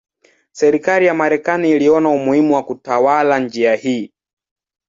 Serikali 0.51 1.05
ya 1.05 1.13
Marekani 1.13 1.71
iliona 1.71 2.09
umuhimu 2.09 2.55
wa 2.55 2.63
kutawala 2.63 3.39
njia 3.39 3.75
hii. 3.75 4.13